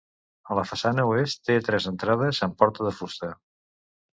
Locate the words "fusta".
3.03-3.31